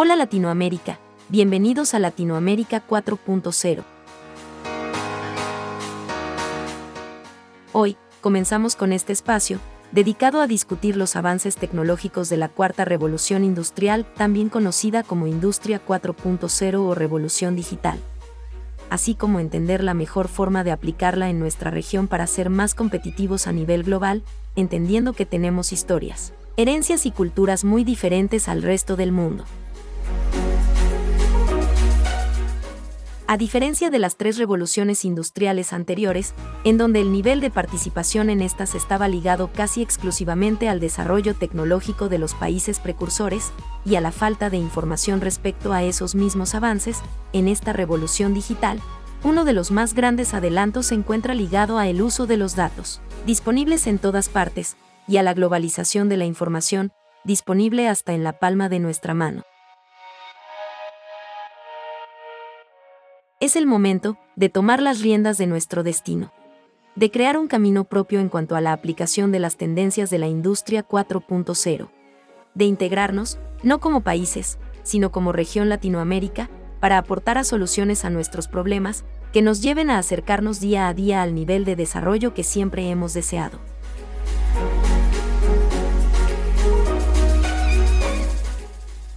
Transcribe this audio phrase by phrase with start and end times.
[0.00, 3.82] Hola Latinoamérica, bienvenidos a Latinoamérica 4.0.
[7.72, 9.58] Hoy, comenzamos con este espacio,
[9.90, 15.84] dedicado a discutir los avances tecnológicos de la cuarta revolución industrial, también conocida como Industria
[15.84, 17.98] 4.0 o Revolución Digital,
[18.90, 23.48] así como entender la mejor forma de aplicarla en nuestra región para ser más competitivos
[23.48, 24.22] a nivel global,
[24.54, 29.44] entendiendo que tenemos historias, herencias y culturas muy diferentes al resto del mundo.
[33.30, 36.32] A diferencia de las tres revoluciones industriales anteriores,
[36.64, 42.08] en donde el nivel de participación en estas estaba ligado casi exclusivamente al desarrollo tecnológico
[42.08, 43.52] de los países precursores
[43.84, 47.02] y a la falta de información respecto a esos mismos avances,
[47.34, 48.80] en esta revolución digital,
[49.22, 53.02] uno de los más grandes adelantos se encuentra ligado a el uso de los datos,
[53.26, 56.92] disponibles en todas partes, y a la globalización de la información,
[57.24, 59.42] disponible hasta en la palma de nuestra mano.
[63.48, 66.34] Es el momento de tomar las riendas de nuestro destino,
[66.96, 70.26] de crear un camino propio en cuanto a la aplicación de las tendencias de la
[70.26, 71.88] industria 4.0,
[72.52, 78.48] de integrarnos, no como países, sino como región Latinoamérica, para aportar a soluciones a nuestros
[78.48, 82.90] problemas que nos lleven a acercarnos día a día al nivel de desarrollo que siempre
[82.90, 83.60] hemos deseado.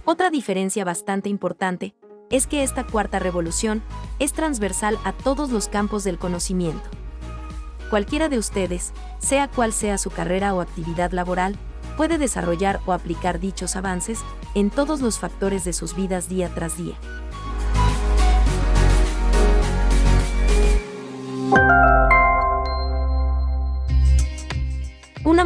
[0.06, 1.92] Otra diferencia bastante importante
[2.32, 3.82] es que esta cuarta revolución
[4.18, 6.90] es transversal a todos los campos del conocimiento.
[7.90, 11.56] Cualquiera de ustedes, sea cual sea su carrera o actividad laboral,
[11.96, 14.18] puede desarrollar o aplicar dichos avances
[14.54, 16.96] en todos los factores de sus vidas día tras día.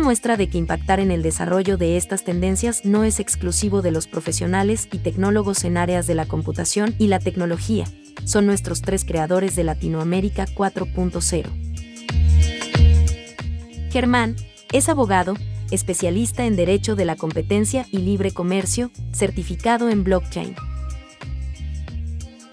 [0.07, 4.07] Muestra de que impactar en el desarrollo de estas tendencias no es exclusivo de los
[4.07, 7.87] profesionales y tecnólogos en áreas de la computación y la tecnología,
[8.25, 11.49] son nuestros tres creadores de Latinoamérica 4.0.
[13.91, 14.37] Germán
[14.71, 15.35] es abogado,
[15.73, 20.55] especialista en Derecho de la Competencia y Libre Comercio, certificado en blockchain.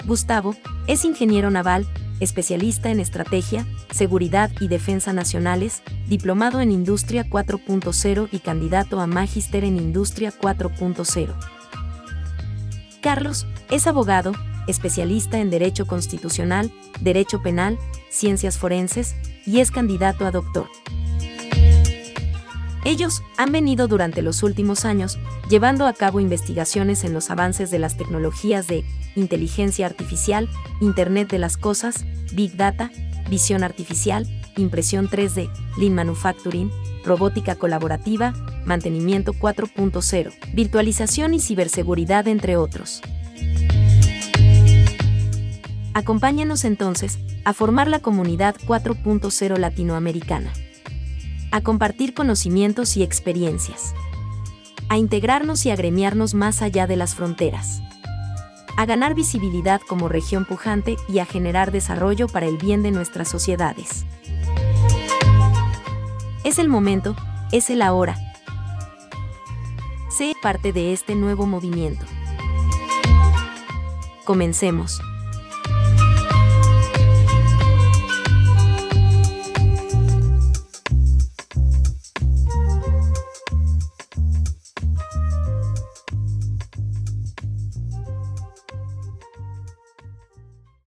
[0.07, 0.55] Gustavo
[0.87, 1.87] es ingeniero naval,
[2.19, 9.63] especialista en estrategia, seguridad y defensa nacionales, diplomado en Industria 4.0 y candidato a magíster
[9.63, 11.33] en Industria 4.0.
[13.01, 14.33] Carlos es abogado,
[14.67, 16.71] especialista en Derecho Constitucional,
[17.01, 17.77] Derecho Penal,
[18.09, 19.15] Ciencias Forenses
[19.45, 20.67] y es candidato a doctor.
[22.85, 25.17] Ellos han venido durante los últimos años
[25.49, 28.83] llevando a cabo investigaciones en los avances de las tecnologías de
[29.15, 30.49] inteligencia artificial,
[30.81, 32.91] Internet de las Cosas, Big Data,
[33.29, 34.27] visión artificial,
[34.57, 36.71] impresión 3D, Lean Manufacturing,
[37.05, 38.33] robótica colaborativa,
[38.65, 43.01] mantenimiento 4.0, virtualización y ciberseguridad, entre otros.
[45.93, 50.51] Acompáñanos entonces a formar la comunidad 4.0 latinoamericana
[51.53, 53.93] a compartir conocimientos y experiencias,
[54.89, 57.79] a integrarnos y agremiarnos más allá de las fronteras,
[58.75, 63.29] a ganar visibilidad como región pujante y a generar desarrollo para el bien de nuestras
[63.29, 64.03] sociedades.
[66.43, 67.15] Es el momento,
[67.51, 68.17] es el ahora.
[70.09, 72.03] Sé parte de este nuevo movimiento.
[74.25, 74.99] Comencemos.